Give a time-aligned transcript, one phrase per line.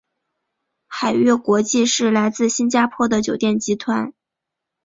[0.87, 4.15] 海悦国际是来自新加坡的酒店集团。